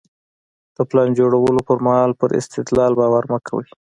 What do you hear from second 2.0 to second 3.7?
پر استدلال باور مه کوئ.